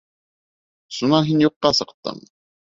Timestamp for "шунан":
0.99-1.27